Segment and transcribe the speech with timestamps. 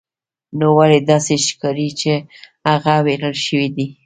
[0.57, 2.11] نو ولې داسې ښکاري چې
[2.69, 3.87] هغه ویرول شوی دی